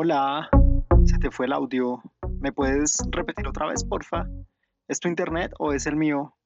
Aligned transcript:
Hola, 0.00 0.48
se 1.06 1.18
te 1.18 1.28
fue 1.28 1.46
el 1.46 1.52
audio. 1.52 2.00
¿Me 2.38 2.52
puedes 2.52 2.98
repetir 3.10 3.48
otra 3.48 3.66
vez, 3.66 3.82
porfa? 3.82 4.28
¿Es 4.86 5.00
tu 5.00 5.08
internet 5.08 5.50
o 5.58 5.72
es 5.72 5.88
el 5.88 5.96
mío? 5.96 6.36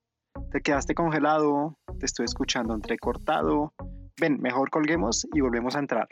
¿Te 0.50 0.62
quedaste 0.62 0.94
congelado? 0.94 1.76
¿Te 2.00 2.06
estoy 2.06 2.24
escuchando 2.24 2.72
entrecortado? 2.72 3.74
Ven, 4.18 4.40
mejor 4.40 4.70
colguemos 4.70 5.26
y 5.34 5.42
volvemos 5.42 5.76
a 5.76 5.80
entrar. 5.80 6.08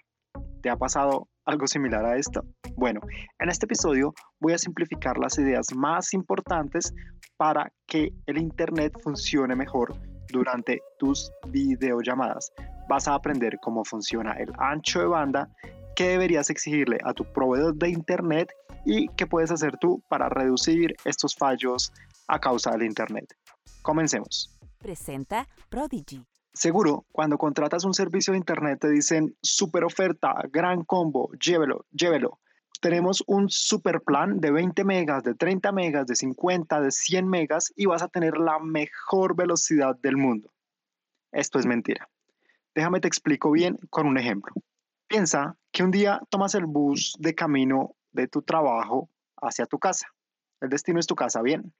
¿Te 0.61 0.69
ha 0.69 0.77
pasado 0.77 1.29
algo 1.47 1.67
similar 1.67 2.05
a 2.05 2.17
esto? 2.19 2.43
Bueno, 2.77 3.01
en 3.39 3.49
este 3.49 3.65
episodio 3.65 4.13
voy 4.39 4.53
a 4.53 4.59
simplificar 4.59 5.17
las 5.17 5.39
ideas 5.39 5.69
más 5.75 6.13
importantes 6.13 6.93
para 7.39 7.73
que 7.87 8.13
el 8.27 8.37
Internet 8.37 8.93
funcione 9.03 9.57
mejor 9.57 9.95
durante 10.31 10.83
tus 10.99 11.33
videollamadas. 11.49 12.53
Vas 12.87 13.09
a 13.09 13.15
aprender 13.15 13.59
cómo 13.63 13.83
funciona 13.87 14.33
el 14.33 14.53
ancho 14.59 15.01
de 15.01 15.07
banda, 15.07 15.49
qué 16.01 16.09
deberías 16.09 16.49
exigirle 16.49 16.97
a 17.05 17.13
tu 17.13 17.31
proveedor 17.31 17.75
de 17.75 17.91
Internet 17.91 18.51
y 18.87 19.09
qué 19.19 19.27
puedes 19.27 19.51
hacer 19.51 19.77
tú 19.77 20.03
para 20.09 20.31
reducir 20.31 20.97
estos 21.05 21.37
fallos 21.37 21.93
a 22.27 22.41
causa 22.41 22.71
del 22.71 22.85
Internet. 22.85 23.37
Comencemos. 23.83 24.59
Presenta 24.79 25.47
Prodigy. 25.69 26.25
Seguro, 26.55 27.05
cuando 27.13 27.37
contratas 27.37 27.85
un 27.85 27.93
servicio 27.93 28.33
de 28.33 28.39
Internet 28.39 28.81
te 28.81 28.89
dicen 28.89 29.37
super 29.43 29.85
oferta, 29.85 30.33
gran 30.51 30.85
combo, 30.85 31.31
llévelo, 31.33 31.85
llévelo. 31.91 32.41
Tenemos 32.81 33.23
un 33.27 33.51
super 33.51 34.01
plan 34.01 34.41
de 34.41 34.53
20 34.53 34.83
megas, 34.85 35.23
de 35.23 35.35
30 35.35 35.71
megas, 35.71 36.07
de 36.07 36.17
50, 36.17 36.81
de 36.81 36.93
100 36.93 37.29
megas 37.29 37.75
y 37.77 37.85
vas 37.85 38.01
a 38.01 38.09
tener 38.09 38.39
la 38.39 38.59
mejor 38.59 39.37
velocidad 39.37 39.97
del 40.01 40.17
mundo. 40.17 40.51
Esto 41.31 41.59
es 41.59 41.67
mentira. 41.67 42.09
Déjame 42.75 43.01
te 43.01 43.09
explico 43.09 43.51
bien 43.51 43.79
con 43.91 44.07
un 44.07 44.17
ejemplo. 44.17 44.55
Piensa 45.07 45.59
que 45.73 45.83
un 45.83 45.91
día 45.91 46.21
tomas 46.31 46.55
el 46.55 46.67
bus 46.67 47.15
de 47.19 47.35
camino 47.35 47.95
de 48.13 48.29
tu 48.29 48.43
trabajo 48.43 49.09
hacia 49.41 49.67
tu 49.67 49.79
casa. 49.79 50.09
El 50.61 50.69
destino 50.69 51.01
es 51.01 51.07
tu 51.07 51.15
casa, 51.15 51.43
bien. 51.43 51.73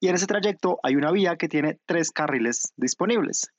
Y 0.00 0.08
en 0.08 0.16
ese 0.16 0.26
trayecto 0.26 0.78
hay 0.82 0.96
una 0.96 1.12
vía 1.12 1.36
que 1.36 1.48
tiene 1.48 1.78
tres 1.86 2.10
carriles 2.10 2.72
disponibles 2.76 3.52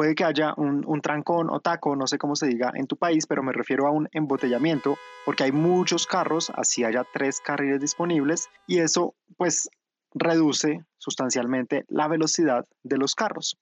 puede 0.00 0.14
que 0.14 0.24
haya 0.24 0.54
un, 0.56 1.00
trancón 1.02 1.50
o 1.50 1.60
taco, 1.60 1.96
no 1.96 2.06
sé 2.06 2.16
cómo 2.16 2.36
se 2.36 2.46
diga 2.46 2.72
en 2.74 2.86
tu 2.86 2.96
país, 2.96 3.26
pero 3.26 3.42
me 3.42 3.52
refiero 3.52 3.86
a 3.86 3.90
un 3.90 4.08
embotellamiento, 4.12 4.96
porque 5.26 5.44
hay 5.44 5.52
muchos 5.52 6.06
carros, 6.06 6.50
así 6.56 6.84
haya 6.84 7.04
tres 7.12 7.40
carriles 7.40 7.80
disponibles, 7.80 8.48
y 8.66 8.78
eso 8.78 9.14
pues 9.36 9.68
reduce 10.14 10.84
sustancialmente 10.96 11.84
la 11.88 12.08
velocidad 12.08 12.66
de 12.82 12.96
los 12.96 13.14
carros. 13.14 13.58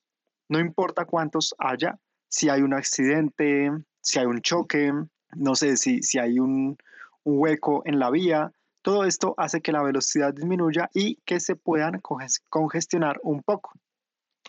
No 0.49 0.61
importa 0.61 1.07
cuántos 1.07 1.57
haya, 1.59 1.99
si 2.29 2.49
hay 2.49 2.63
un 2.63 2.73
accidente, 2.73 3.71
si 4.01 4.21
hay 4.21 4.27
un 4.27 4.41
choque, 4.41 4.93
no 5.35 5.55
sé, 5.55 5.77
si, 5.77 6.03
si 6.03 6.19
hay 6.19 6.39
un, 6.39 6.77
un 7.25 7.39
hueco 7.39 7.83
en 7.85 7.99
la 7.99 8.11
vía, 8.11 8.53
todo 8.83 9.05
esto 9.05 9.35
hace 9.37 9.61
que 9.61 9.73
la 9.73 9.83
velocidad 9.83 10.33
disminuya 10.33 10.89
y 10.95 11.17
que 11.25 11.41
se 11.41 11.57
puedan 11.57 12.01
congestionar 12.49 13.21
un 13.23 13.43
poco 13.43 13.73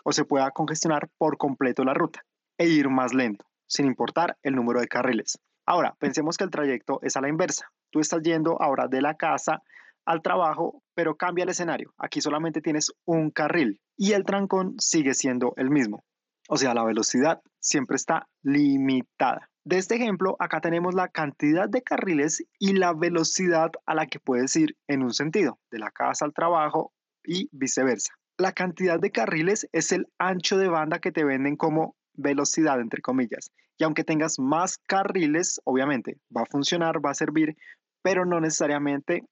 o 0.04 0.12
se 0.12 0.24
pueda 0.24 0.50
congestionar 0.50 1.08
por 1.18 1.36
completo 1.36 1.84
la 1.84 1.94
ruta 1.94 2.24
e 2.56 2.68
ir 2.68 2.88
más 2.88 3.12
lento, 3.12 3.44
sin 3.66 3.86
importar 3.86 4.38
el 4.42 4.54
número 4.54 4.80
de 4.80 4.88
carriles. 4.88 5.38
Ahora, 5.66 5.94
pensemos 5.98 6.36
que 6.36 6.44
el 6.44 6.50
trayecto 6.50 7.00
es 7.02 7.16
a 7.16 7.20
la 7.20 7.28
inversa. 7.28 7.70
Tú 7.90 8.00
estás 8.00 8.22
yendo 8.22 8.60
ahora 8.60 8.88
de 8.88 9.02
la 9.02 9.14
casa 9.14 9.62
al 10.04 10.22
trabajo, 10.22 10.82
pero 10.94 11.16
cambia 11.16 11.44
el 11.44 11.50
escenario. 11.50 11.92
Aquí 11.98 12.20
solamente 12.20 12.60
tienes 12.60 12.92
un 13.04 13.30
carril 13.30 13.80
y 13.96 14.12
el 14.12 14.24
trancón 14.24 14.74
sigue 14.78 15.14
siendo 15.14 15.52
el 15.56 15.70
mismo. 15.70 16.02
O 16.50 16.56
sea, 16.56 16.74
la 16.74 16.84
velocidad 16.84 17.40
siempre 17.60 17.96
está 17.96 18.26
limitada. 18.42 19.48
De 19.64 19.78
este 19.78 19.96
ejemplo, 19.96 20.36
acá 20.38 20.60
tenemos 20.60 20.94
la 20.94 21.08
cantidad 21.08 21.68
de 21.68 21.82
carriles 21.82 22.42
y 22.58 22.72
la 22.72 22.92
velocidad 22.92 23.70
a 23.86 23.94
la 23.94 24.06
que 24.06 24.18
puedes 24.18 24.56
ir 24.56 24.76
en 24.88 25.02
un 25.02 25.12
sentido, 25.12 25.58
de 25.70 25.78
la 25.78 25.90
casa 25.90 26.24
al 26.24 26.32
trabajo 26.32 26.92
y 27.22 27.48
viceversa 27.52 28.14
la 28.40 28.52
cantidad 28.52 28.98
de 28.98 29.10
carriles 29.10 29.68
es 29.72 29.92
el 29.92 30.08
ancho 30.18 30.56
de 30.56 30.68
banda 30.68 30.98
que 30.98 31.12
te 31.12 31.24
venden 31.24 31.56
como 31.56 31.94
velocidad, 32.14 32.80
entre 32.80 33.02
comillas. 33.02 33.50
Y 33.78 33.84
aunque 33.84 34.02
tengas 34.02 34.38
más 34.38 34.78
carriles, 34.86 35.60
obviamente 35.64 36.18
va 36.34 36.42
a 36.42 36.50
funcionar, 36.50 37.04
va 37.04 37.10
a 37.10 37.14
servir, 37.14 37.56
pero 38.02 38.24
no 38.24 38.40
necesariamente 38.40 39.24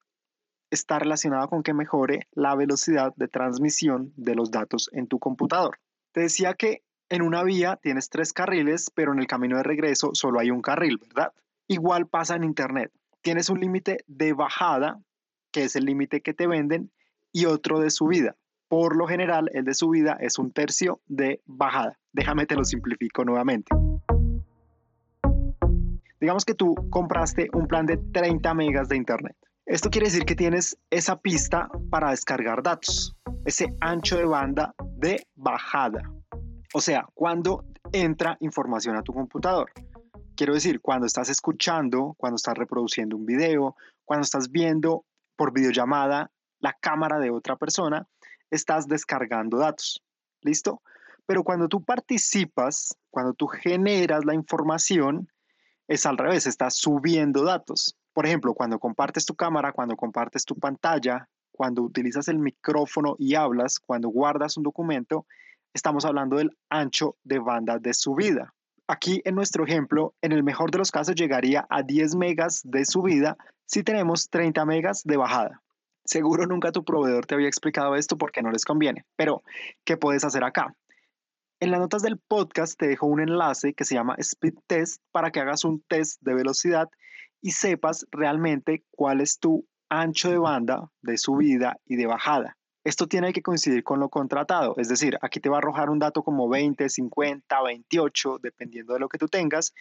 está 0.71 0.99
relacionado 0.99 1.49
con 1.49 1.63
que 1.63 1.73
mejore 1.73 2.29
la 2.33 2.55
velocidad 2.55 3.15
de 3.17 3.29
transmisión 3.29 4.13
de 4.17 4.35
los 4.35 4.51
datos 4.51 4.91
en 4.93 5.07
tu 5.07 5.19
computador. 5.19 5.79
Te 6.13 6.21
decía 6.21 6.55
que 6.55 6.83
en 7.11 7.23
una 7.23 7.43
vía 7.43 7.79
tienes 7.83 8.11
tres 8.11 8.33
carriles, 8.33 8.91
pero 8.95 9.13
en 9.13 9.19
el 9.19 9.27
camino 9.27 9.57
de 9.57 9.63
regreso 9.63 10.11
solo 10.13 10.41
hay 10.41 10.51
un 10.51 10.61
carril, 10.61 10.99
¿verdad? 10.99 11.33
Igual 11.67 12.07
pasa 12.07 12.37
en 12.37 12.45
Internet. 12.45 12.93
Tienes 13.23 13.49
un 13.49 13.61
límite 13.61 14.05
de 14.07 14.33
bajada, 14.33 15.01
que 15.51 15.65
es 15.65 15.77
el 15.77 15.85
límite 15.85 16.21
que 16.21 16.35
te 16.35 16.47
venden, 16.47 16.91
y 17.33 17.47
otro 17.47 17.81
de 17.81 17.91
subida. 17.91 18.37
Por 18.69 18.97
lo 18.97 19.07
general, 19.07 19.51
el 19.55 19.65
de 19.65 19.75
subida 19.75 20.19
es 20.21 20.39
un 20.39 20.53
tercio 20.53 21.01
de 21.07 21.41
bajada. 21.47 21.99
Déjame 22.13 22.47
te 22.47 22.55
lo 22.55 22.65
simplifico 22.65 23.25
nuevamente. 23.25 23.75
Digamos 26.21 26.45
que 26.45 26.55
tú 26.55 26.75
compraste 26.91 27.49
un 27.55 27.67
plan 27.67 27.87
de 27.87 27.97
30 27.97 28.53
megas 28.55 28.89
de 28.89 28.97
internet. 28.97 29.37
Esto 29.65 29.89
quiere 29.89 30.09
decir 30.09 30.25
que 30.25 30.35
tienes 30.35 30.79
esa 30.91 31.21
pista 31.21 31.69
para 31.91 32.11
descargar 32.11 32.63
datos, 32.63 33.17
ese 33.45 33.73
ancho 33.81 34.17
de 34.17 34.25
banda 34.25 34.75
de 34.97 35.27
bajada. 35.35 36.03
O 36.75 36.81
sea, 36.81 37.07
cuando 37.15 37.65
entra 37.93 38.37
información 38.41 38.97
a 38.97 39.03
tu 39.03 39.13
computador. 39.13 39.73
Quiero 40.37 40.55
decir, 40.55 40.81
cuando 40.81 41.07
estás 41.07 41.31
escuchando, 41.31 42.15
cuando 42.19 42.37
estás 42.37 42.57
reproduciendo 42.57 43.17
un 43.17 43.27
video, 43.27 43.75
cuando 44.05 44.25
estás 44.25 44.51
viendo 44.51 45.05
por 45.37 45.53
videollamada 45.53 46.31
la 46.61 46.75
cámara 46.75 47.19
de 47.19 47.31
otra 47.31 47.57
persona, 47.57 48.07
estás 48.51 48.87
descargando 48.87 49.59
datos. 49.59 50.03
¿Listo? 50.43 50.83
Pero 51.27 51.43
cuando 51.43 51.69
tú 51.69 51.83
participas, 51.83 52.95
cuando 53.11 53.35
tú 53.35 53.47
generas 53.47 54.25
la 54.25 54.35
información, 54.35 55.29
es 55.89 56.07
al 56.07 56.19
revés, 56.19 56.47
estás 56.47 56.75
subiendo 56.77 57.45
datos. 57.45 57.97
Por 58.13 58.27
ejemplo, 58.27 58.55
cuando 58.55 58.79
compartes 58.79 59.27
tu 59.27 59.35
cámara, 59.35 59.73
cuando 59.73 59.97
compartes 59.97 60.45
tu 60.45 60.55
pantalla, 60.55 61.29
cuando 61.51 61.83
utilizas 61.83 62.29
el 62.29 62.39
micrófono 62.39 63.17
y 63.19 63.35
hablas, 63.35 63.79
cuando 63.81 64.09
guardas 64.09 64.57
un 64.57 64.63
documento, 64.63 65.27
estamos 65.75 66.05
hablando 66.05 66.37
del 66.37 66.57
ancho 66.69 67.17
de 67.25 67.39
banda 67.39 67.79
de 67.79 67.95
subida. 67.95 68.55
Aquí 68.87 69.21
en 69.25 69.35
nuestro 69.35 69.65
ejemplo, 69.65 70.15
en 70.23 70.33
el 70.33 70.43
mejor 70.43 70.71
de 70.71 70.79
los 70.79 70.91
casos 70.91 71.15
llegaría 71.15 71.67
a 71.69 71.83
10 71.83 72.17
megas 72.17 72.63
de 72.65 72.85
subida 72.85 73.37
si 73.67 73.83
tenemos 73.83 74.31
30 74.31 74.65
megas 74.65 75.03
de 75.05 75.17
bajada. 75.17 75.63
Seguro 76.05 76.47
nunca 76.47 76.73
tu 76.73 76.85
proveedor 76.85 77.27
te 77.27 77.35
había 77.35 77.49
explicado 77.49 77.95
esto 77.97 78.17
porque 78.17 78.41
no 78.41 78.51
les 78.51 78.65
conviene, 78.65 79.05
pero 79.17 79.43
¿qué 79.85 79.99
puedes 79.99 80.25
hacer 80.25 80.43
acá? 80.43 80.75
En 81.61 81.71
las 81.71 81.81
notas 81.81 82.03
del 82.03 82.19
podcast 82.19 82.79
te 82.79 82.87
dejo 82.87 83.07
un 83.07 83.21
enlace 83.21 83.75
que 83.75 83.85
se 83.85 83.95
llama 83.95 84.15
Speed 84.17 84.55
Test 84.67 85.03
para 85.11 85.31
que 85.31 85.41
hagas 85.41 85.65
un 85.65 85.83
test 85.89 86.23
de 86.23 86.35
velocidad 86.35 86.89
y 87.41 87.51
sepas 87.51 88.07
realmente 88.11 88.85
cuál 88.91 89.21
es 89.21 89.39
tu 89.39 89.67
ancho 89.89 90.31
de 90.31 90.39
banda 90.39 90.91
de 91.03 91.19
subida 91.19 91.79
y 91.85 91.97
de 91.97 92.07
bajada. 92.07 92.58
Esto 92.89 93.07
tiene 93.07 93.35
que 93.35 93.43
coincidir 93.43 93.85
con 93.85 94.01
lo 94.01 94.09
contratado, 94.09 94.73
es 94.79 94.89
decir, 94.89 95.19
aquí 95.21 95.41
te 95.41 95.51
va 95.51 95.57
a 95.57 95.59
arrojar 95.59 95.91
un 95.91 95.99
dato 95.99 96.23
como 96.23 96.49
20, 96.49 96.89
50, 96.89 97.63
28, 97.63 98.39
dependiendo 98.43 98.95
de 98.95 98.99
lo 98.99 99.11
que 99.11 99.19
tú 99.19 99.29
tengas. 99.29 99.75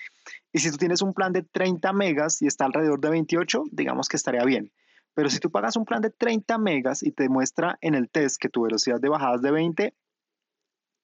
Y 0.51 0.59
si 0.59 0.71
tú 0.71 0.75
tienes 0.75 1.01
un 1.01 1.13
plan 1.13 1.31
de 1.31 1.43
30 1.43 1.93
megas 1.93 2.41
y 2.41 2.47
está 2.47 2.65
alrededor 2.65 2.99
de 2.99 3.09
28, 3.11 3.63
digamos 3.71 4.09
que 4.09 4.17
estaría 4.17 4.43
bien. 4.43 4.73
Pero 5.13 5.29
si 5.29 5.39
tú 5.39 5.49
pagas 5.49 5.77
un 5.77 5.85
plan 5.85 6.01
de 6.01 6.09
30 6.09 6.57
megas 6.57 7.01
y 7.01 7.13
te 7.13 7.29
muestra 7.29 7.77
en 7.79 7.95
el 7.95 8.09
test 8.09 8.41
que 8.41 8.49
tu 8.49 8.63
velocidad 8.63 8.99
de 8.99 9.07
bajada 9.07 9.35
es 9.35 9.41
de 9.41 9.51
20, 9.51 9.93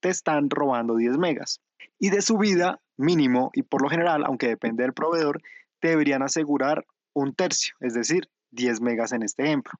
te 0.01 0.09
están 0.09 0.49
robando 0.49 0.97
10 0.97 1.17
megas. 1.17 1.61
Y 1.99 2.09
de 2.09 2.21
subida, 2.21 2.81
mínimo, 2.97 3.49
y 3.53 3.61
por 3.61 3.81
lo 3.81 3.87
general, 3.87 4.25
aunque 4.25 4.49
depende 4.49 4.83
del 4.83 4.91
proveedor, 4.91 5.41
te 5.79 5.87
deberían 5.87 6.21
asegurar 6.21 6.85
un 7.13 7.33
tercio, 7.33 7.75
es 7.79 7.93
decir, 7.93 8.27
10 8.51 8.81
megas 8.81 9.13
en 9.13 9.23
este 9.23 9.43
ejemplo. 9.43 9.79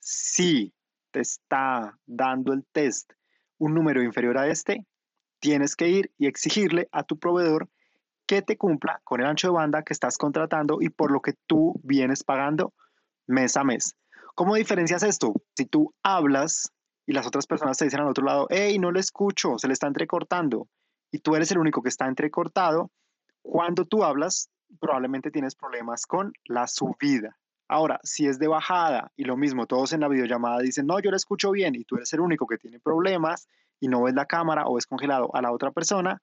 Si 0.00 0.74
te 1.12 1.20
está 1.20 1.98
dando 2.06 2.52
el 2.52 2.64
test 2.72 3.12
un 3.58 3.74
número 3.74 4.02
inferior 4.02 4.38
a 4.38 4.48
este, 4.48 4.84
tienes 5.38 5.76
que 5.76 5.88
ir 5.88 6.12
y 6.18 6.26
exigirle 6.26 6.88
a 6.90 7.04
tu 7.04 7.16
proveedor 7.16 7.68
que 8.26 8.42
te 8.42 8.56
cumpla 8.56 9.00
con 9.04 9.20
el 9.20 9.26
ancho 9.26 9.48
de 9.48 9.54
banda 9.54 9.84
que 9.84 9.92
estás 9.92 10.18
contratando 10.18 10.78
y 10.80 10.88
por 10.88 11.12
lo 11.12 11.20
que 11.20 11.34
tú 11.46 11.80
vienes 11.84 12.24
pagando 12.24 12.74
mes 13.28 13.56
a 13.56 13.62
mes. 13.62 13.94
¿Cómo 14.34 14.56
diferencias 14.56 15.04
esto? 15.04 15.34
Si 15.56 15.66
tú 15.66 15.94
hablas 16.02 16.72
y 17.06 17.12
las 17.12 17.26
otras 17.26 17.46
personas 17.46 17.76
te 17.76 17.84
dicen 17.84 18.00
al 18.00 18.08
otro 18.08 18.24
lado, 18.24 18.46
hey, 18.50 18.78
no 18.80 18.90
le 18.90 19.00
escucho, 19.00 19.58
se 19.58 19.68
le 19.68 19.74
está 19.74 19.86
entrecortando, 19.86 20.68
y 21.12 21.18
tú 21.18 21.36
eres 21.36 21.50
el 21.52 21.58
único 21.58 21.82
que 21.82 21.90
está 21.90 22.06
entrecortado, 22.06 22.90
cuando 23.42 23.84
tú 23.84 24.02
hablas, 24.02 24.48
probablemente 24.80 25.30
tienes 25.30 25.54
problemas 25.54 26.06
con 26.06 26.32
la 26.44 26.66
subida. 26.66 27.36
Ahora, 27.72 28.00
si 28.02 28.26
es 28.26 28.38
de 28.38 28.48
bajada 28.48 29.12
y 29.16 29.24
lo 29.24 29.38
mismo, 29.38 29.66
todos 29.66 29.94
en 29.94 30.00
la 30.00 30.08
videollamada 30.08 30.58
dicen, 30.58 30.86
no, 30.86 31.00
yo 31.00 31.10
le 31.10 31.16
escucho 31.16 31.50
bien 31.50 31.74
y 31.74 31.84
tú 31.84 31.96
eres 31.96 32.12
el 32.12 32.20
único 32.20 32.46
que 32.46 32.58
tiene 32.58 32.78
problemas 32.78 33.48
y 33.80 33.88
no 33.88 34.02
ves 34.02 34.12
la 34.12 34.26
cámara 34.26 34.66
o 34.66 34.76
es 34.76 34.86
congelado 34.86 35.34
a 35.34 35.40
la 35.40 35.50
otra 35.50 35.70
persona, 35.70 36.20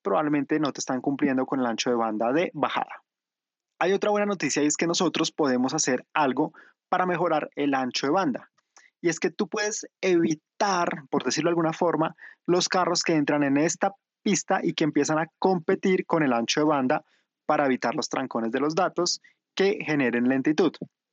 probablemente 0.00 0.58
no 0.58 0.72
te 0.72 0.80
están 0.80 1.02
cumpliendo 1.02 1.44
con 1.44 1.60
el 1.60 1.66
ancho 1.66 1.90
de 1.90 1.96
banda 1.96 2.32
de 2.32 2.50
bajada 2.54 3.02
Hay 3.78 3.92
otra 3.92 4.10
buena 4.10 4.24
noticia 4.24 4.62
y 4.62 4.66
es 4.66 4.78
que 4.78 4.86
nosotros 4.86 5.32
podemos 5.32 5.74
hacer 5.74 6.06
algo 6.14 6.54
para 6.88 7.04
mejorar 7.04 7.50
el 7.56 7.74
ancho 7.74 8.06
de 8.06 8.12
banda. 8.12 8.50
Y 9.02 9.10
es 9.10 9.20
que 9.20 9.30
tú 9.30 9.48
puedes 9.48 9.86
evitar, 10.00 11.04
por 11.10 11.24
decirlo 11.24 11.48
de 11.48 11.52
alguna 11.52 11.74
forma, 11.74 12.16
los 12.46 12.70
carros 12.70 13.02
que 13.02 13.14
entran 13.14 13.42
en 13.42 13.58
esta 13.58 13.92
pista 14.22 14.60
y 14.62 14.72
que 14.72 14.84
empiezan 14.84 15.18
a 15.18 15.26
competir 15.38 16.06
con 16.06 16.22
el 16.22 16.32
ancho 16.32 16.60
de 16.60 16.66
banda 16.66 17.04
para 17.44 17.66
evitar 17.66 17.94
los 17.94 18.08
trancones 18.08 18.50
de 18.50 18.60
los 18.60 18.74
datos 18.74 19.20
que 19.54 19.78
generen 19.84 20.28
lentitud. 20.28 20.72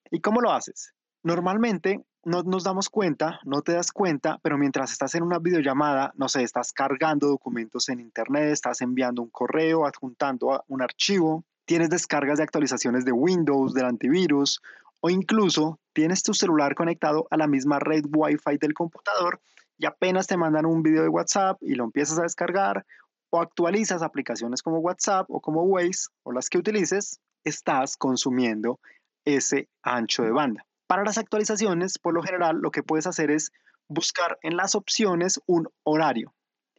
¿Y 0.10 0.20
cómo 0.20 0.42
lo 0.42 0.52
haces? 0.52 0.94
Normalmente 1.24 2.04
no 2.24 2.44
nos 2.44 2.64
damos 2.64 2.90
cuenta, 2.90 3.40
no 3.46 3.62
te 3.62 3.74
das 3.74 3.92
cuenta, 3.92 4.40
pero 4.44 4.58
mientras 4.58 4.92
estás 4.92 5.16
en 5.16 5.24
una 5.24 5.40
videollamada, 5.40 6.12
no 6.16 6.30
sé, 6.30 6.44
estás 6.44 6.74
cargando 6.74 7.28
documentos 7.28 7.90
en 7.90 8.00
Internet, 8.00 8.52
estás 8.52 8.82
enviando 8.82 9.22
un 9.22 9.30
correo, 9.30 9.86
adjuntando 9.86 10.64
un 10.68 10.82
archivo, 10.82 11.44
tienes 11.66 11.90
descargas 11.90 12.38
de 12.38 12.44
actualizaciones 12.44 13.06
de 13.06 13.12
Windows, 13.12 13.74
del 13.74 13.86
antivirus, 13.86 14.62
o 15.00 15.10
incluso 15.10 15.80
tienes 15.94 16.24
tu 16.24 16.34
celular 16.34 16.76
conectado 16.76 17.28
a 17.32 17.38
la 17.38 17.48
misma 17.48 17.80
red 17.80 18.06
Wi-Fi 18.08 18.58
del 18.60 18.74
computador 18.74 19.42
y 19.78 19.86
apenas 19.86 20.28
te 20.28 20.38
mandan 20.38 20.66
un 20.66 20.84
video 20.84 21.02
de 21.02 21.10
WhatsApp 21.10 21.58
y 21.62 21.74
lo 21.74 21.84
empiezas 21.84 22.20
a 22.20 22.24
descargar 22.24 22.86
o 23.32 23.42
actualizas 23.42 24.04
aplicaciones 24.04 24.62
como 24.62 24.80
WhatsApp 24.80 25.26
o 25.30 25.42
como 25.42 25.64
Waze 25.64 26.10
o 26.24 26.32
las 26.32 26.50
que 26.50 26.60
utilices, 26.60 27.20
estás 27.44 27.98
consumiendo 27.98 28.80
ese 29.26 29.70
ancho 29.84 30.24
de 30.24 30.32
banda. 30.32 30.66
Para 30.88 31.04
las 31.04 31.18
actualizaciones, 31.18 31.98
por 32.00 32.14
lo 32.14 32.22
general, 32.22 32.58
lo 32.58 32.72
que 32.72 32.84
puedes 32.84 33.08
hacer 33.08 33.32
es 33.32 33.52
buscar 33.88 34.38
en 34.42 34.58
las 34.58 34.76
opciones 34.76 35.40
un 35.46 35.68
horario. 35.84 36.34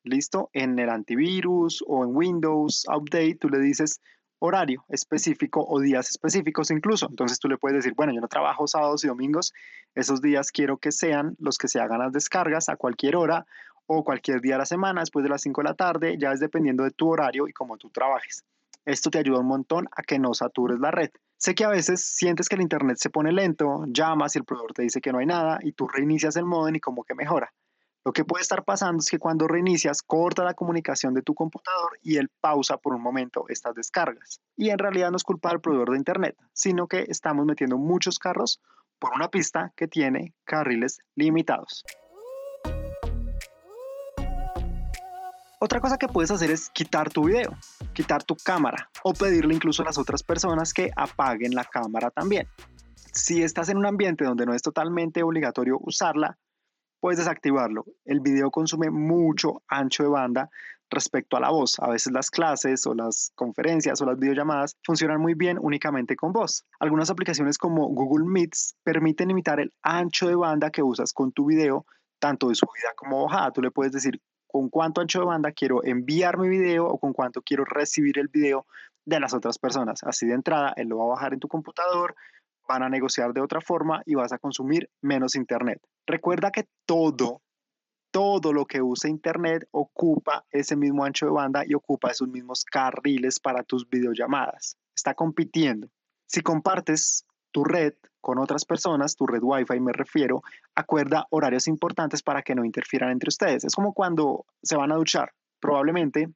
¿Listo? 0.04 0.50
En 0.52 0.78
el 0.78 0.90
antivirus 0.90 1.84
o 1.86 2.04
en 2.04 2.14
Windows 2.14 2.84
Update, 2.88 3.36
tú 3.36 3.48
le 3.48 3.60
dices 3.60 4.00
horario 4.40 4.84
específico 4.88 5.64
o 5.64 5.78
días 5.78 6.10
específicos 6.10 6.72
incluso. 6.72 7.06
Entonces 7.08 7.38
tú 7.38 7.48
le 7.48 7.58
puedes 7.58 7.76
decir, 7.76 7.94
bueno, 7.94 8.12
yo 8.12 8.20
no 8.20 8.26
trabajo 8.26 8.66
sábados 8.66 9.04
y 9.04 9.08
domingos, 9.08 9.52
esos 9.94 10.20
días 10.20 10.50
quiero 10.50 10.78
que 10.78 10.90
sean 10.90 11.36
los 11.38 11.58
que 11.58 11.68
se 11.68 11.80
hagan 11.80 12.00
las 12.00 12.12
descargas 12.12 12.68
a 12.68 12.76
cualquier 12.76 13.14
hora 13.14 13.46
o 13.86 14.02
cualquier 14.02 14.40
día 14.40 14.54
de 14.54 14.58
la 14.58 14.66
semana, 14.66 15.00
después 15.00 15.22
de 15.22 15.28
las 15.28 15.42
5 15.42 15.60
de 15.60 15.68
la 15.68 15.74
tarde, 15.74 16.16
ya 16.18 16.32
es 16.32 16.40
dependiendo 16.40 16.82
de 16.82 16.90
tu 16.90 17.08
horario 17.08 17.46
y 17.46 17.52
cómo 17.52 17.76
tú 17.76 17.90
trabajes. 17.90 18.44
Esto 18.84 19.10
te 19.10 19.18
ayuda 19.18 19.40
un 19.40 19.46
montón 19.46 19.88
a 19.96 20.02
que 20.02 20.18
no 20.18 20.34
satures 20.34 20.80
la 20.80 20.90
red. 20.90 21.10
Sé 21.36 21.54
que 21.54 21.64
a 21.64 21.68
veces 21.68 22.04
sientes 22.04 22.48
que 22.48 22.56
el 22.56 22.62
internet 22.62 22.96
se 22.98 23.10
pone 23.10 23.32
lento, 23.32 23.84
llamas 23.88 24.34
y 24.34 24.38
el 24.38 24.44
proveedor 24.44 24.72
te 24.72 24.82
dice 24.82 25.00
que 25.00 25.12
no 25.12 25.18
hay 25.18 25.26
nada 25.26 25.58
y 25.62 25.72
tú 25.72 25.88
reinicias 25.88 26.36
el 26.36 26.46
modem 26.46 26.76
y 26.76 26.80
como 26.80 27.04
que 27.04 27.14
mejora. 27.14 27.52
Lo 28.04 28.12
que 28.12 28.24
puede 28.24 28.42
estar 28.42 28.64
pasando 28.64 28.98
es 28.98 29.08
que 29.08 29.20
cuando 29.20 29.46
reinicias 29.46 30.02
corta 30.02 30.42
la 30.42 30.54
comunicación 30.54 31.14
de 31.14 31.22
tu 31.22 31.34
computador 31.34 31.98
y 32.02 32.16
él 32.16 32.28
pausa 32.40 32.76
por 32.76 32.94
un 32.94 33.02
momento 33.02 33.44
estas 33.48 33.76
descargas. 33.76 34.40
Y 34.56 34.70
en 34.70 34.78
realidad 34.78 35.10
no 35.10 35.16
es 35.16 35.22
culpa 35.22 35.50
del 35.50 35.60
proveedor 35.60 35.92
de 35.92 35.98
internet, 35.98 36.36
sino 36.52 36.88
que 36.88 37.04
estamos 37.08 37.46
metiendo 37.46 37.78
muchos 37.78 38.18
carros 38.18 38.60
por 38.98 39.12
una 39.14 39.28
pista 39.28 39.72
que 39.76 39.86
tiene 39.86 40.34
carriles 40.44 40.98
limitados. 41.14 41.84
Otra 45.64 45.80
cosa 45.80 45.96
que 45.96 46.08
puedes 46.08 46.32
hacer 46.32 46.50
es 46.50 46.70
quitar 46.70 47.08
tu 47.10 47.26
video, 47.26 47.56
quitar 47.94 48.24
tu 48.24 48.34
cámara 48.34 48.90
o 49.04 49.14
pedirle 49.14 49.54
incluso 49.54 49.82
a 49.82 49.84
las 49.84 49.96
otras 49.96 50.24
personas 50.24 50.74
que 50.74 50.90
apaguen 50.96 51.54
la 51.54 51.64
cámara 51.64 52.10
también. 52.10 52.48
Si 53.12 53.44
estás 53.44 53.68
en 53.68 53.76
un 53.76 53.86
ambiente 53.86 54.24
donde 54.24 54.44
no 54.44 54.54
es 54.54 54.62
totalmente 54.62 55.22
obligatorio 55.22 55.78
usarla, 55.80 56.36
puedes 56.98 57.20
desactivarlo. 57.20 57.84
El 58.04 58.18
video 58.18 58.50
consume 58.50 58.90
mucho 58.90 59.62
ancho 59.68 60.02
de 60.02 60.08
banda 60.08 60.50
respecto 60.90 61.36
a 61.36 61.40
la 61.40 61.50
voz. 61.50 61.78
A 61.78 61.90
veces 61.90 62.12
las 62.12 62.28
clases 62.32 62.84
o 62.88 62.94
las 62.94 63.30
conferencias 63.36 64.02
o 64.02 64.04
las 64.04 64.18
videollamadas 64.18 64.76
funcionan 64.82 65.20
muy 65.20 65.34
bien 65.34 65.58
únicamente 65.60 66.16
con 66.16 66.32
voz. 66.32 66.64
Algunas 66.80 67.08
aplicaciones 67.08 67.56
como 67.56 67.86
Google 67.86 68.26
Meets 68.26 68.74
permiten 68.82 69.28
limitar 69.28 69.60
el 69.60 69.72
ancho 69.80 70.26
de 70.26 70.34
banda 70.34 70.72
que 70.72 70.82
usas 70.82 71.12
con 71.12 71.30
tu 71.30 71.46
video, 71.46 71.86
tanto 72.18 72.48
de 72.48 72.56
subida 72.56 72.94
como 72.96 73.26
bajada. 73.26 73.52
Tú 73.52 73.62
le 73.62 73.70
puedes 73.70 73.92
decir 73.92 74.20
con 74.52 74.68
cuánto 74.68 75.00
ancho 75.00 75.20
de 75.20 75.24
banda 75.24 75.50
quiero 75.52 75.82
enviar 75.82 76.38
mi 76.38 76.48
video 76.48 76.86
o 76.86 76.98
con 76.98 77.14
cuánto 77.14 77.40
quiero 77.40 77.64
recibir 77.64 78.18
el 78.18 78.28
video 78.28 78.66
de 79.06 79.18
las 79.18 79.32
otras 79.32 79.58
personas. 79.58 80.04
Así 80.04 80.26
de 80.26 80.34
entrada, 80.34 80.74
él 80.76 80.88
lo 80.88 80.98
va 80.98 81.04
a 81.04 81.08
bajar 81.08 81.32
en 81.32 81.40
tu 81.40 81.48
computador, 81.48 82.14
van 82.68 82.82
a 82.82 82.90
negociar 82.90 83.32
de 83.32 83.40
otra 83.40 83.62
forma 83.62 84.02
y 84.04 84.14
vas 84.14 84.30
a 84.32 84.38
consumir 84.38 84.90
menos 85.00 85.36
internet. 85.36 85.80
Recuerda 86.06 86.50
que 86.50 86.66
todo, 86.84 87.40
todo 88.10 88.52
lo 88.52 88.66
que 88.66 88.82
usa 88.82 89.08
internet 89.08 89.66
ocupa 89.70 90.44
ese 90.50 90.76
mismo 90.76 91.02
ancho 91.02 91.24
de 91.24 91.32
banda 91.32 91.64
y 91.66 91.72
ocupa 91.72 92.10
esos 92.10 92.28
mismos 92.28 92.64
carriles 92.64 93.40
para 93.40 93.62
tus 93.62 93.88
videollamadas. 93.88 94.76
Está 94.94 95.14
compitiendo. 95.14 95.88
Si 96.26 96.42
compartes 96.42 97.24
tu 97.52 97.64
red 97.64 97.94
con 98.22 98.38
otras 98.38 98.64
personas, 98.64 99.16
tu 99.16 99.26
red 99.26 99.42
Wi-Fi 99.42 99.80
me 99.80 99.92
refiero, 99.92 100.42
acuerda 100.74 101.26
horarios 101.28 101.68
importantes 101.68 102.22
para 102.22 102.42
que 102.42 102.54
no 102.54 102.64
interfieran 102.64 103.10
entre 103.10 103.28
ustedes. 103.28 103.64
Es 103.64 103.74
como 103.74 103.92
cuando 103.92 104.46
se 104.62 104.76
van 104.76 104.92
a 104.92 104.96
duchar. 104.96 105.32
Probablemente, 105.60 106.30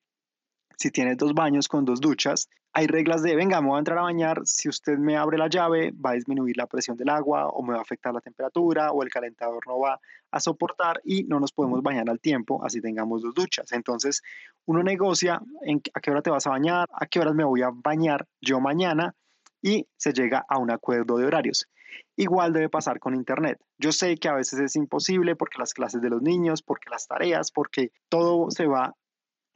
si 0.77 0.91
tienes 0.91 1.17
dos 1.17 1.33
baños 1.33 1.69
con 1.69 1.85
dos 1.85 2.00
duchas, 2.00 2.49
hay 2.73 2.87
reglas 2.87 3.23
de, 3.23 3.35
venga, 3.35 3.61
me 3.62 3.69
voy 3.69 3.77
a 3.77 3.79
entrar 3.79 3.97
a 3.97 4.03
bañar, 4.03 4.43
si 4.44 4.69
usted 4.69 4.99
me 4.99 5.17
abre 5.17 5.38
la 5.38 5.49
llave, 5.49 5.93
va 5.93 6.11
a 6.11 6.12
disminuir 6.15 6.59
la 6.59 6.67
presión 6.67 6.94
del 6.97 7.09
agua 7.09 7.49
o 7.49 7.62
me 7.62 7.73
va 7.73 7.79
a 7.79 7.83
afectar 7.83 8.12
la 8.12 8.21
temperatura 8.21 8.93
o 8.93 9.03
el 9.03 9.09
calentador 9.09 9.67
no 9.67 9.79
va 9.79 9.99
a 10.31 10.41
soportar 10.41 11.00
y 11.03 11.25
no 11.25 11.41
nos 11.41 11.53
podemos 11.53 11.83
bañar 11.83 12.11
al 12.11 12.21
tiempo, 12.21 12.62
así 12.62 12.83
tengamos 12.83 13.23
dos 13.23 13.35
duchas. 13.35 13.73
Entonces, 13.73 14.23
uno 14.67 14.83
negocia 14.83 15.41
en 15.62 15.81
a 15.94 16.00
qué 16.00 16.11
hora 16.11 16.21
te 16.21 16.29
vas 16.29 16.47
a 16.47 16.50
bañar, 16.50 16.88
a 16.93 17.06
qué 17.06 17.21
horas 17.21 17.35
me 17.35 17.44
voy 17.44 17.62
a 17.62 17.71
bañar 17.73 18.27
yo 18.43 18.61
mañana 18.61 19.15
y 19.62 19.87
se 19.97 20.12
llega 20.12 20.44
a 20.47 20.59
un 20.59 20.71
acuerdo 20.71 21.17
de 21.17 21.25
horarios. 21.25 21.67
Igual 22.17 22.55
debe 22.55 22.71
pasar 22.71 22.99
con 22.99 23.15
Internet. 23.15 23.61
Yo 23.79 23.93
sé 23.93 24.17
que 24.17 24.29
a 24.29 24.35
veces 24.35 24.59
es 24.59 24.77
imposible 24.77 25.37
porque 25.37 25.59
las 25.59 25.75
clases 25.75 26.01
de 26.01 26.09
los 26.09 26.23
niños, 26.23 26.63
porque 26.63 26.91
las 26.91 27.07
tareas, 27.07 27.53
porque 27.53 27.93
todo 28.09 28.51
se 28.51 28.67
va 28.67 28.95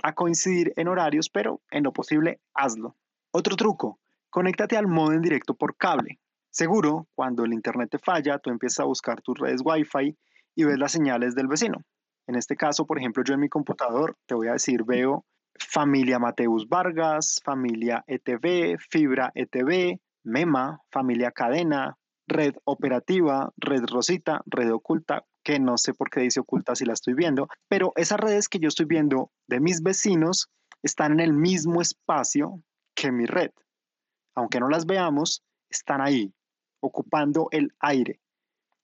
a 0.03 0.13
coincidir 0.13 0.73
en 0.77 0.89
horarios, 0.89 1.31
pero 1.31 1.63
en 1.71 1.85
lo 1.85 1.93
posible 1.93 2.41
hazlo. 2.55 2.97
Otro 3.33 3.57
truco, 3.57 3.99
conéctate 4.29 4.77
al 4.77 4.87
modo 4.87 5.13
en 5.13 5.23
directo 5.23 5.55
por 5.55 5.77
cable. 5.77 6.21
Seguro, 6.51 7.07
cuando 7.15 7.45
el 7.45 7.53
Internet 7.53 7.91
te 7.91 7.99
falla, 7.99 8.39
tú 8.39 8.51
empiezas 8.51 8.81
a 8.81 8.89
buscar 8.89 9.23
tus 9.23 9.39
redes 9.39 9.63
Wi-Fi 9.65 10.17
y 10.55 10.65
ves 10.65 10.79
las 10.79 10.93
señales 10.93 11.35
del 11.35 11.47
vecino. 11.47 11.79
En 12.27 12.35
este 12.35 12.57
caso, 12.57 12.87
por 12.87 12.99
ejemplo, 12.99 13.23
yo 13.25 13.35
en 13.35 13.41
mi 13.41 13.49
computador, 13.49 14.17
te 14.27 14.35
voy 14.35 14.49
a 14.49 14.53
decir, 14.53 14.85
veo 14.85 15.25
familia 15.59 16.19
Mateus 16.19 16.69
Vargas, 16.69 17.41
familia 17.45 18.05
ETV, 18.07 18.79
fibra 18.79 19.33
ETV, 19.35 20.01
MEMA, 20.25 20.81
familia 20.91 21.31
cadena, 21.31 21.97
red 22.31 22.55
operativa, 22.65 23.53
red 23.57 23.85
rosita, 23.87 24.41
red 24.47 24.73
oculta, 24.73 25.25
que 25.43 25.59
no 25.59 25.77
sé 25.77 25.93
por 25.93 26.11
qué 26.11 26.21
dice 26.21 26.41
oculta 26.41 26.75
si 26.75 26.85
la 26.85 26.93
estoy 26.93 27.15
viendo, 27.15 27.49
pero 27.69 27.93
esas 27.97 28.21
redes 28.21 28.49
que 28.49 28.61
yo 28.61 28.69
estoy 28.69 28.87
viendo 28.87 29.31
de 29.49 29.61
mis 29.61 29.83
vecinos 29.83 30.49
están 30.83 31.13
en 31.13 31.21
el 31.21 31.33
mismo 31.33 31.83
espacio 31.83 32.63
que 32.95 33.11
mi 33.11 33.27
red. 33.27 33.51
Aunque 34.35 34.61
no 34.61 34.69
las 34.69 34.87
veamos, 34.87 35.43
están 35.69 36.01
ahí, 36.01 36.33
ocupando 36.81 37.49
el 37.51 37.75
aire 37.81 38.21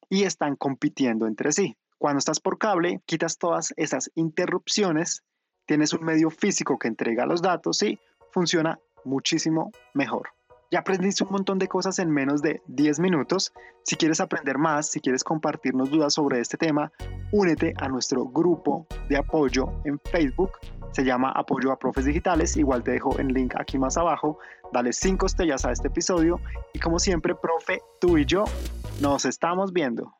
y 0.08 0.24
están 0.24 0.56
compitiendo 0.56 1.26
entre 1.26 1.52
sí. 1.52 1.76
Cuando 1.98 2.18
estás 2.18 2.40
por 2.40 2.58
cable, 2.58 3.00
quitas 3.06 3.38
todas 3.38 3.72
esas 3.76 4.10
interrupciones, 4.14 5.22
tienes 5.66 5.92
un 5.92 6.04
medio 6.04 6.30
físico 6.30 6.78
que 6.78 6.88
entrega 6.88 7.26
los 7.26 7.42
datos 7.42 7.82
y 7.82 7.98
funciona 8.32 8.78
muchísimo 9.04 9.70
mejor. 9.94 10.35
Ya 10.70 10.80
aprendiste 10.80 11.22
un 11.22 11.30
montón 11.30 11.58
de 11.58 11.68
cosas 11.68 11.98
en 12.00 12.10
menos 12.10 12.42
de 12.42 12.60
10 12.66 12.98
minutos. 12.98 13.52
Si 13.84 13.94
quieres 13.94 14.20
aprender 14.20 14.58
más, 14.58 14.88
si 14.88 15.00
quieres 15.00 15.22
compartirnos 15.22 15.90
dudas 15.90 16.14
sobre 16.14 16.40
este 16.40 16.56
tema, 16.56 16.90
únete 17.30 17.72
a 17.78 17.88
nuestro 17.88 18.24
grupo 18.24 18.86
de 19.08 19.16
apoyo 19.16 19.72
en 19.84 20.00
Facebook. 20.00 20.52
Se 20.90 21.04
llama 21.04 21.30
Apoyo 21.30 21.70
a 21.70 21.78
Profes 21.78 22.06
Digitales. 22.06 22.56
Igual 22.56 22.82
te 22.82 22.92
dejo 22.92 23.16
el 23.18 23.28
link 23.28 23.54
aquí 23.56 23.78
más 23.78 23.96
abajo. 23.96 24.38
Dale 24.72 24.92
5 24.92 25.26
estrellas 25.26 25.64
a 25.64 25.70
este 25.70 25.86
episodio. 25.86 26.40
Y 26.72 26.80
como 26.80 26.98
siempre, 26.98 27.36
profe, 27.36 27.80
tú 28.00 28.18
y 28.18 28.24
yo 28.24 28.44
nos 29.00 29.24
estamos 29.24 29.72
viendo. 29.72 30.16